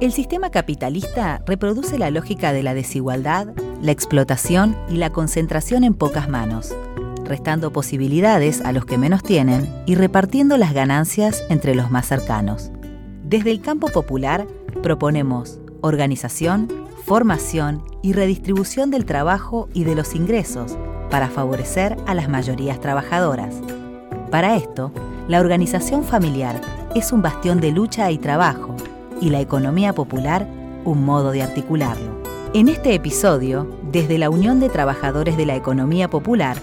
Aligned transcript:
El 0.00 0.12
sistema 0.12 0.50
capitalista 0.50 1.42
reproduce 1.44 1.98
la 1.98 2.10
lógica 2.10 2.52
de 2.52 2.62
la 2.62 2.72
desigualdad, 2.72 3.48
la 3.82 3.90
explotación 3.90 4.76
y 4.88 4.94
la 4.94 5.10
concentración 5.10 5.82
en 5.82 5.94
pocas 5.94 6.28
manos, 6.28 6.72
restando 7.24 7.72
posibilidades 7.72 8.60
a 8.60 8.72
los 8.72 8.84
que 8.84 8.96
menos 8.96 9.24
tienen 9.24 9.68
y 9.86 9.96
repartiendo 9.96 10.56
las 10.56 10.72
ganancias 10.72 11.42
entre 11.48 11.74
los 11.74 11.90
más 11.90 12.06
cercanos. 12.06 12.70
Desde 13.24 13.50
el 13.50 13.60
campo 13.60 13.88
popular 13.88 14.46
proponemos 14.84 15.58
organización, 15.80 16.68
formación 17.04 17.82
y 18.00 18.12
redistribución 18.12 18.92
del 18.92 19.04
trabajo 19.04 19.68
y 19.74 19.82
de 19.82 19.96
los 19.96 20.14
ingresos 20.14 20.78
para 21.10 21.28
favorecer 21.28 21.96
a 22.06 22.14
las 22.14 22.28
mayorías 22.28 22.80
trabajadoras. 22.80 23.56
Para 24.30 24.54
esto, 24.54 24.92
la 25.26 25.40
organización 25.40 26.04
familiar 26.04 26.60
es 26.94 27.12
un 27.12 27.20
bastión 27.20 27.60
de 27.60 27.72
lucha 27.72 28.10
y 28.12 28.18
trabajo 28.18 28.76
y 29.20 29.30
la 29.30 29.40
economía 29.40 29.92
popular 29.92 30.46
un 30.84 31.04
modo 31.04 31.32
de 31.32 31.42
articularlo. 31.42 32.18
En 32.54 32.68
este 32.68 32.94
episodio, 32.94 33.68
desde 33.92 34.16
la 34.16 34.30
Unión 34.30 34.58
de 34.58 34.70
Trabajadores 34.70 35.36
de 35.36 35.44
la 35.44 35.54
Economía 35.54 36.08
Popular, 36.08 36.56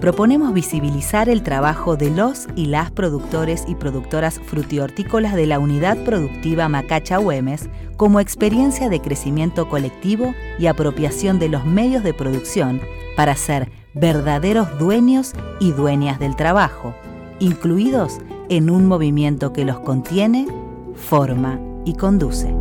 proponemos 0.00 0.52
visibilizar 0.52 1.28
el 1.28 1.42
trabajo 1.42 1.96
de 1.96 2.10
los 2.10 2.46
y 2.54 2.66
las 2.66 2.90
productores 2.90 3.64
y 3.66 3.74
productoras 3.74 4.40
frutihortícolas 4.46 5.34
de 5.34 5.46
la 5.46 5.58
Unidad 5.58 5.98
Productiva 6.04 6.68
Macacha 6.68 7.18
Güemes 7.18 7.68
como 7.96 8.20
experiencia 8.20 8.88
de 8.88 9.00
crecimiento 9.00 9.68
colectivo 9.68 10.34
y 10.58 10.66
apropiación 10.66 11.38
de 11.38 11.48
los 11.48 11.64
medios 11.64 12.04
de 12.04 12.14
producción 12.14 12.80
para 13.16 13.34
ser 13.36 13.70
verdaderos 13.94 14.78
dueños 14.78 15.32
y 15.60 15.72
dueñas 15.72 16.18
del 16.18 16.36
trabajo, 16.36 16.94
incluidos 17.40 18.18
en 18.48 18.70
un 18.70 18.86
movimiento 18.86 19.52
que 19.52 19.64
los 19.64 19.80
contiene, 19.80 20.46
forma 20.94 21.58
y 21.84 21.94
conduce. 21.94 22.54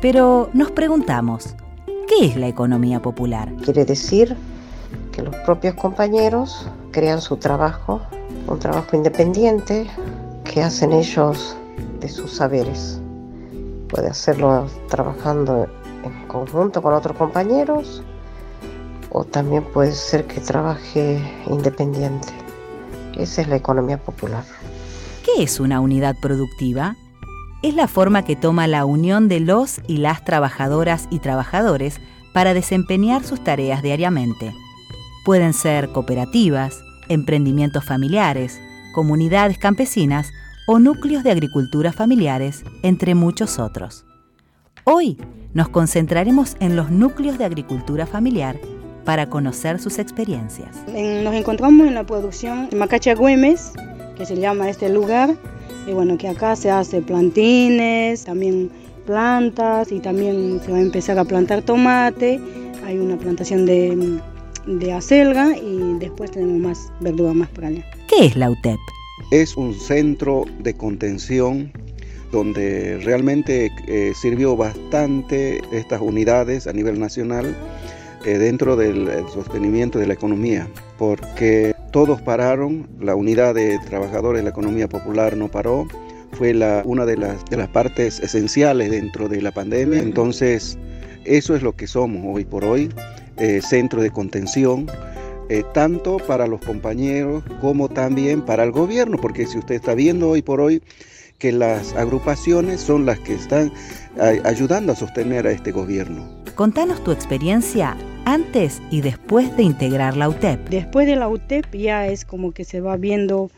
Pero 0.00 0.50
nos 0.52 0.70
preguntamos, 0.70 1.54
¿qué 2.06 2.26
es 2.26 2.36
la 2.36 2.48
economía 2.48 3.00
popular? 3.00 3.52
Quiere 3.64 3.84
decir 3.84 4.36
que 5.12 5.22
los 5.22 5.34
propios 5.36 5.74
compañeros 5.74 6.68
crean 6.92 7.20
su 7.20 7.36
trabajo, 7.36 8.00
un 8.46 8.58
trabajo 8.58 8.96
independiente 8.96 9.86
que 10.44 10.62
hacen 10.62 10.92
ellos 10.92 11.56
de 12.00 12.08
sus 12.08 12.32
saberes. 12.32 13.00
Puede 13.88 14.08
hacerlo 14.08 14.66
trabajando 14.88 15.66
en 16.04 16.28
conjunto 16.28 16.82
con 16.82 16.92
otros 16.92 17.16
compañeros 17.16 18.02
o 19.10 19.24
también 19.24 19.64
puede 19.64 19.92
ser 19.92 20.26
que 20.26 20.40
trabaje 20.40 21.20
independiente. 21.46 22.28
Esa 23.16 23.42
es 23.42 23.48
la 23.48 23.56
economía 23.56 23.96
popular. 23.96 24.44
¿Qué 25.24 25.42
es 25.42 25.58
una 25.58 25.80
unidad 25.80 26.16
productiva? 26.20 26.96
Es 27.66 27.74
la 27.74 27.88
forma 27.88 28.24
que 28.24 28.36
toma 28.36 28.68
la 28.68 28.84
unión 28.84 29.26
de 29.26 29.40
los 29.40 29.80
y 29.88 29.96
las 29.96 30.24
trabajadoras 30.24 31.08
y 31.10 31.18
trabajadores 31.18 32.00
para 32.32 32.54
desempeñar 32.54 33.24
sus 33.24 33.42
tareas 33.42 33.82
diariamente. 33.82 34.54
Pueden 35.24 35.52
ser 35.52 35.88
cooperativas, 35.88 36.80
emprendimientos 37.08 37.84
familiares, 37.84 38.60
comunidades 38.94 39.58
campesinas 39.58 40.30
o 40.68 40.78
núcleos 40.78 41.24
de 41.24 41.32
agricultura 41.32 41.92
familiares, 41.92 42.62
entre 42.84 43.16
muchos 43.16 43.58
otros. 43.58 44.04
Hoy 44.84 45.18
nos 45.52 45.68
concentraremos 45.68 46.56
en 46.60 46.76
los 46.76 46.92
núcleos 46.92 47.36
de 47.36 47.46
agricultura 47.46 48.06
familiar 48.06 48.60
para 49.04 49.28
conocer 49.28 49.80
sus 49.80 49.98
experiencias. 49.98 50.76
Nos 50.86 51.34
encontramos 51.34 51.88
en 51.88 51.94
la 51.94 52.06
producción 52.06 52.70
de 52.70 52.76
Macacha 52.76 53.16
Güemes, 53.16 53.72
que 54.16 54.24
se 54.24 54.36
llama 54.36 54.70
este 54.70 54.88
lugar, 54.88 55.36
y 55.86 55.92
bueno, 55.92 56.18
que 56.18 56.28
acá 56.28 56.56
se 56.56 56.70
hace 56.70 57.02
plantines, 57.02 58.24
también 58.24 58.70
plantas 59.06 59.92
y 59.92 60.00
también 60.00 60.60
se 60.64 60.72
va 60.72 60.78
a 60.78 60.80
empezar 60.80 61.18
a 61.18 61.24
plantar 61.24 61.62
tomate, 61.62 62.40
hay 62.84 62.98
una 62.98 63.16
plantación 63.16 63.64
de, 63.64 64.18
de 64.66 64.92
acelga 64.92 65.56
y 65.56 65.98
después 65.98 66.32
tenemos 66.32 66.58
más 66.58 66.92
verdura 67.00 67.32
más 67.32 67.48
para 67.50 67.68
allá. 67.68 67.84
¿Qué 68.08 68.26
es 68.26 68.36
la 68.36 68.50
UTEP? 68.50 68.78
Es 69.30 69.56
un 69.56 69.74
centro 69.74 70.44
de 70.58 70.74
contención 70.74 71.72
donde 72.32 72.98
realmente 72.98 73.70
eh, 73.86 74.12
sirvió 74.20 74.56
bastante 74.56 75.62
estas 75.72 76.00
unidades 76.00 76.66
a 76.66 76.72
nivel 76.72 76.98
nacional 76.98 77.56
eh, 78.24 78.38
dentro 78.38 78.76
del 78.76 79.08
sostenimiento 79.32 80.00
de 80.00 80.08
la 80.08 80.14
economía, 80.14 80.68
porque 80.98 81.75
todos 81.96 82.20
pararon, 82.20 82.86
la 83.00 83.14
unidad 83.14 83.54
de 83.54 83.78
trabajadores 83.78 84.40
de 84.40 84.42
la 84.44 84.50
economía 84.50 84.86
popular 84.86 85.34
no 85.34 85.50
paró, 85.50 85.88
fue 86.32 86.52
una 86.84 87.06
de 87.06 87.16
las, 87.16 87.42
de 87.46 87.56
las 87.56 87.68
partes 87.68 88.20
esenciales 88.20 88.90
dentro 88.90 89.30
de 89.30 89.40
la 89.40 89.50
pandemia, 89.50 90.00
entonces 90.00 90.76
eso 91.24 91.56
es 91.56 91.62
lo 91.62 91.74
que 91.74 91.86
somos 91.86 92.22
hoy 92.26 92.44
por 92.44 92.66
hoy, 92.66 92.90
eh, 93.38 93.62
centro 93.62 94.02
de 94.02 94.10
contención, 94.10 94.88
eh, 95.48 95.64
tanto 95.72 96.18
para 96.18 96.46
los 96.46 96.60
compañeros 96.60 97.42
como 97.62 97.88
también 97.88 98.42
para 98.42 98.64
el 98.64 98.72
gobierno, 98.72 99.16
porque 99.16 99.46
si 99.46 99.56
usted 99.56 99.76
está 99.76 99.94
viendo 99.94 100.28
hoy 100.28 100.42
por 100.42 100.60
hoy 100.60 100.82
que 101.38 101.50
las 101.50 101.94
agrupaciones 101.94 102.82
son 102.82 103.06
las 103.06 103.20
que 103.20 103.32
están 103.32 103.72
ayudando 104.44 104.92
a 104.92 104.96
sostener 104.96 105.46
a 105.46 105.50
este 105.50 105.72
gobierno. 105.72 106.28
Contanos 106.56 107.02
tu 107.02 107.10
experiencia 107.10 107.96
antes 108.26 108.82
y 108.90 109.00
después 109.00 109.56
de 109.56 109.62
integrar 109.62 110.16
la 110.16 110.28
UTEP. 110.28 110.68
Después 110.68 111.06
de 111.06 111.16
la 111.16 111.28
UTEP 111.28 111.74
ya 111.74 112.08
es 112.08 112.24
como 112.24 112.52
que 112.52 112.64
se 112.64 112.80
va 112.80 112.96
viendo 112.96 113.50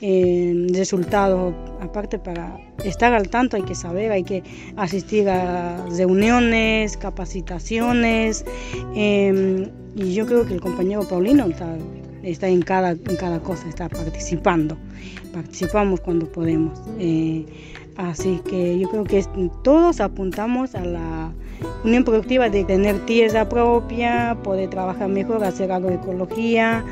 eh, 0.00 0.66
resultados. 0.74 1.54
Aparte 1.80 2.18
para 2.18 2.58
estar 2.84 3.14
al 3.14 3.28
tanto 3.30 3.56
hay 3.56 3.62
que 3.62 3.76
saber, 3.76 4.10
hay 4.10 4.24
que 4.24 4.42
asistir 4.76 5.28
a 5.28 5.86
reuniones, 5.96 6.96
capacitaciones. 6.96 8.44
Em, 8.94 9.70
y 9.94 10.12
yo 10.12 10.26
creo 10.26 10.44
que 10.44 10.54
el 10.54 10.60
compañero 10.60 11.08
Paulino 11.08 11.46
está, 12.24 12.48
en, 12.48 12.62
cada, 12.62 12.90
en 12.90 13.16
cada 13.16 13.38
cosa, 13.38 13.68
está 13.68 13.88
participando. 13.88 14.76
Participamos 15.32 16.00
cuando 16.00 16.30
podemos. 16.30 16.78
Eh, 16.98 17.46
así 17.96 18.40
que 18.44 18.76
yo 18.76 18.88
creo 18.88 19.04
que 19.04 19.24
todos 19.62 20.00
apuntamos 20.00 20.74
a 20.74 20.84
la 20.84 21.32
unión 21.84 22.04
productiva 22.04 22.48
de 22.48 22.64
tener 22.64 23.04
tierra 23.06 23.48
propia, 23.48 24.36
poder 24.42 24.70
trabajar 24.70 25.08
mejor, 25.08 25.44
hacer 25.44 25.72
agroecología, 25.72 26.84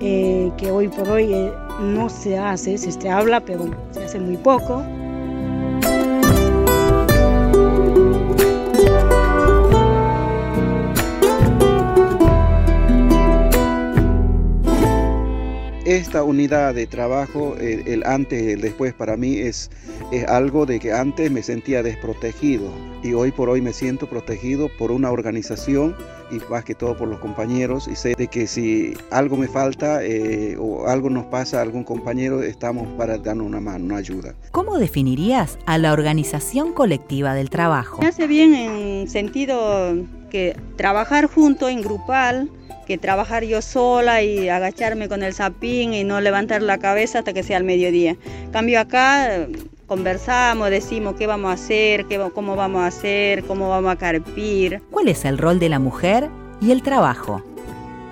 eh, 0.00 0.50
que 0.56 0.70
hoy 0.70 0.88
por 0.88 1.08
hoy 1.08 1.32
eh, 1.32 1.52
no 1.80 2.08
se 2.08 2.38
hace, 2.38 2.76
se 2.78 3.08
habla, 3.08 3.40
pero 3.40 3.70
se 3.92 4.04
hace 4.04 4.18
muy 4.18 4.36
poco. 4.36 4.82
Esta 16.02 16.24
unidad 16.24 16.74
de 16.74 16.88
trabajo, 16.88 17.54
el, 17.58 18.02
antes 18.04 18.42
y 18.42 18.50
el 18.50 18.60
después 18.60 18.92
para 18.92 19.16
mí 19.16 19.38
es, 19.38 19.70
es 20.10 20.26
algo 20.26 20.66
de 20.66 20.80
que 20.80 20.92
antes 20.92 21.30
me 21.30 21.44
sentía 21.44 21.82
desprotegido 21.82 22.72
y 23.04 23.12
hoy 23.12 23.30
por 23.30 23.48
hoy 23.48 23.60
me 23.60 23.72
siento 23.72 24.08
protegido 24.08 24.68
por 24.78 24.90
una 24.90 25.12
organización 25.12 25.96
y 26.32 26.40
más 26.50 26.64
que 26.64 26.74
todo 26.74 26.96
por 26.96 27.06
los 27.06 27.20
compañeros 27.20 27.86
y 27.86 27.94
sé 27.94 28.14
de 28.16 28.26
que 28.26 28.48
si 28.48 28.94
algo 29.10 29.36
me 29.36 29.46
falta 29.46 30.04
eh, 30.04 30.56
o 30.58 30.88
algo 30.88 31.08
nos 31.08 31.26
pasa 31.26 31.60
a 31.60 31.62
algún 31.62 31.84
compañero 31.84 32.42
estamos 32.42 32.88
para 32.98 33.16
darnos 33.18 33.46
una 33.46 33.60
mano, 33.60 33.84
una 33.84 33.96
ayuda. 33.98 34.34
¿Cómo 34.50 34.78
definirías 34.78 35.56
a 35.66 35.78
la 35.78 35.92
organización 35.92 36.72
colectiva 36.72 37.34
del 37.34 37.48
trabajo? 37.48 38.02
Me 38.02 38.08
hace 38.08 38.26
bien 38.26 38.54
en 38.54 39.08
sentido 39.08 39.94
que 40.32 40.56
trabajar 40.76 41.26
junto 41.26 41.68
en 41.68 41.82
grupal 41.82 42.50
que 42.86 42.98
trabajar 42.98 43.44
yo 43.44 43.62
sola 43.62 44.22
y 44.22 44.48
agacharme 44.48 45.08
con 45.08 45.22
el 45.22 45.34
sapín 45.34 45.94
y 45.94 46.02
no 46.02 46.20
levantar 46.20 46.62
la 46.62 46.78
cabeza 46.78 47.20
hasta 47.20 47.32
que 47.32 47.42
sea 47.44 47.58
el 47.58 47.64
mediodía. 47.64 48.16
Cambio 48.50 48.80
acá, 48.80 49.46
conversamos, 49.86 50.70
decimos 50.70 51.14
qué 51.16 51.26
vamos 51.28 51.50
a 51.50 51.54
hacer, 51.54 52.06
qué, 52.06 52.18
cómo 52.34 52.56
vamos 52.56 52.82
a 52.82 52.86
hacer, 52.86 53.44
cómo 53.44 53.68
vamos 53.68 53.92
a 53.92 53.96
carpir. 53.96 54.82
¿Cuál 54.90 55.08
es 55.08 55.24
el 55.24 55.38
rol 55.38 55.60
de 55.60 55.68
la 55.68 55.78
mujer 55.78 56.28
y 56.60 56.72
el 56.72 56.82
trabajo? 56.82 57.42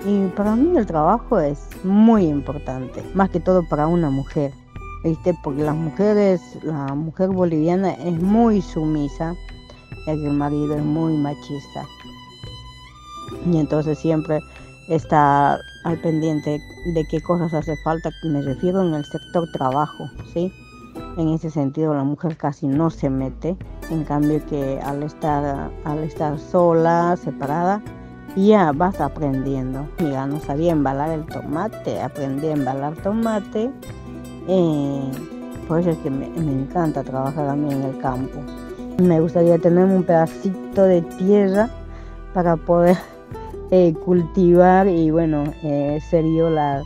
Y 0.05 0.27
para 0.29 0.55
mí 0.55 0.77
el 0.77 0.85
trabajo 0.85 1.39
es 1.39 1.59
muy 1.83 2.25
importante, 2.25 3.03
más 3.13 3.29
que 3.29 3.39
todo 3.39 3.67
para 3.67 3.87
una 3.87 4.09
mujer, 4.09 4.51
¿viste? 5.03 5.35
Porque 5.43 5.63
las 5.63 5.75
mujeres, 5.75 6.39
la 6.63 6.95
mujer 6.95 7.29
boliviana 7.29 7.93
es 7.93 8.13
muy 8.21 8.61
sumisa, 8.61 9.35
y 10.07 10.09
el 10.09 10.33
marido 10.33 10.75
es 10.75 10.83
muy 10.83 11.13
machista. 11.17 11.85
Y 13.51 13.57
entonces 13.57 13.97
siempre 13.99 14.39
está 14.89 15.59
al 15.83 15.97
pendiente 16.01 16.61
de 16.93 17.05
qué 17.05 17.21
cosas 17.21 17.53
hace 17.53 17.75
falta, 17.83 18.09
me 18.23 18.41
refiero 18.41 18.81
en 18.81 18.93
el 18.93 19.05
sector 19.05 19.49
trabajo, 19.51 20.09
¿sí? 20.33 20.51
En 21.17 21.29
ese 21.29 21.49
sentido 21.49 21.93
la 21.93 22.03
mujer 22.03 22.37
casi 22.37 22.67
no 22.67 22.89
se 22.89 23.09
mete, 23.09 23.55
en 23.89 24.03
cambio 24.03 24.45
que 24.47 24.79
al 24.81 25.03
estar, 25.03 25.71
al 25.83 25.99
estar 25.99 26.37
sola, 26.39 27.17
separada, 27.17 27.81
ya 28.35 28.71
vas 28.71 28.99
aprendiendo. 29.01 29.87
Mira, 29.99 30.25
no 30.25 30.39
sabía 30.39 30.71
embalar 30.71 31.09
el 31.11 31.25
tomate, 31.25 32.01
aprendí 32.01 32.47
a 32.47 32.53
embalar 32.53 32.95
tomate, 32.97 33.71
eh, 34.47 35.11
Por 35.67 35.79
eso 35.79 35.91
es 35.91 35.97
que 35.99 36.09
me, 36.09 36.25
encanta 36.25 37.03
trabajar 37.03 37.47
a 37.47 37.55
mí 37.55 37.71
en 37.71 37.83
el 37.83 37.97
campo. 37.99 38.39
Me 39.01 39.19
gustaría 39.19 39.57
tener 39.57 39.85
un 39.85 40.03
pedacito 40.03 40.83
de 40.83 41.01
tierra 41.01 41.69
para 42.33 42.55
poder 42.55 42.97
eh, 43.71 43.93
cultivar 44.05 44.87
y 44.87 45.11
bueno, 45.11 45.45
eh, 45.63 45.99
ser 46.09 46.25
yo 46.25 46.49
la, 46.49 46.83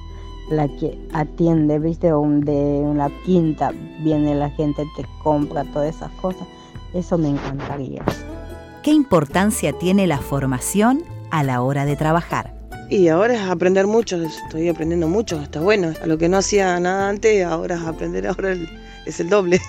la 0.50 0.68
que 0.68 0.98
atiende, 1.14 1.80
¿viste? 1.80 2.08
De 2.08 2.14
una 2.14 3.10
quinta 3.26 3.74
viene 4.04 4.36
la 4.36 4.50
gente, 4.52 4.84
te 4.96 5.04
compra 5.24 5.64
todas 5.66 5.96
esas 5.96 6.12
cosas. 6.22 6.48
Eso 6.94 7.18
me 7.18 7.30
encantaría. 7.30 8.04
¿Qué 8.84 8.92
importancia 8.92 9.74
tiene 9.74 10.06
la 10.06 10.20
formación 10.20 11.04
a 11.32 11.44
la 11.44 11.62
hora 11.62 11.86
de 11.86 11.96
trabajar? 11.96 12.54
Y 12.88 13.08
ahora 13.08 13.34
es 13.34 13.42
aprender 13.42 13.88
mucho, 13.88 14.22
estoy 14.22 14.70
aprendiendo 14.70 15.08
mucho, 15.08 15.42
está 15.42 15.60
bueno. 15.60 15.92
A 16.04 16.06
lo 16.06 16.20
que 16.20 16.30
no 16.30 16.38
hacía 16.38 16.80
nada 16.80 17.10
antes, 17.10 17.44
ahora 17.44 17.76
es 17.76 17.82
aprender, 17.82 18.28
ahora 18.28 18.56
es 19.08 19.20
el 19.20 19.30
doble. 19.30 19.60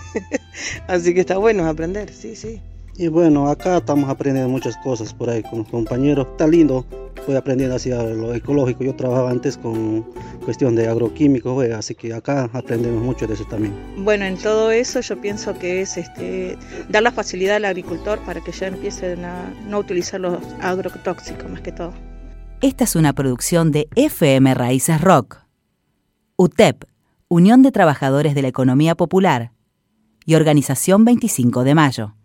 Así 0.86 1.14
que 1.14 1.20
está 1.20 1.38
bueno 1.38 1.66
aprender, 1.66 2.12
sí, 2.12 2.36
sí. 2.36 2.60
Y 2.98 3.08
bueno, 3.08 3.48
acá 3.48 3.76
estamos 3.76 4.08
aprendiendo 4.08 4.50
muchas 4.50 4.74
cosas 4.78 5.12
por 5.12 5.28
ahí 5.28 5.42
con 5.42 5.60
los 5.60 5.68
compañeros. 5.68 6.26
Está 6.30 6.46
lindo, 6.46 6.86
voy 7.26 7.36
aprendiendo 7.36 7.76
hacia 7.76 8.02
lo 8.02 8.32
ecológico. 8.32 8.84
Yo 8.84 8.96
trabajaba 8.96 9.30
antes 9.30 9.58
con 9.58 10.02
cuestión 10.44 10.74
de 10.74 10.88
agroquímicos, 10.88 11.68
así 11.72 11.94
que 11.94 12.14
acá 12.14 12.48
aprendemos 12.54 13.02
mucho 13.02 13.26
de 13.26 13.34
eso 13.34 13.44
también. 13.44 13.74
Bueno, 13.98 14.24
en 14.24 14.38
todo 14.38 14.70
eso 14.70 15.00
yo 15.00 15.20
pienso 15.20 15.58
que 15.58 15.82
es 15.82 15.98
este, 15.98 16.56
dar 16.88 17.02
la 17.02 17.12
facilidad 17.12 17.56
al 17.56 17.66
agricultor 17.66 18.18
para 18.20 18.40
que 18.40 18.52
ya 18.52 18.68
empiecen 18.68 19.26
a 19.26 19.52
no 19.68 19.78
utilizar 19.78 20.18
los 20.18 20.38
agrotóxicos 20.62 21.50
más 21.50 21.60
que 21.60 21.72
todo. 21.72 21.92
Esta 22.62 22.84
es 22.84 22.96
una 22.96 23.12
producción 23.12 23.72
de 23.72 23.88
FM 23.94 24.54
Raíces 24.54 25.02
Rock, 25.02 25.42
UTEP, 26.36 26.84
Unión 27.28 27.62
de 27.62 27.72
Trabajadores 27.72 28.34
de 28.34 28.40
la 28.40 28.48
Economía 28.48 28.94
Popular, 28.94 29.52
y 30.24 30.34
Organización 30.34 31.04
25 31.04 31.62
de 31.62 31.74
Mayo. 31.74 32.16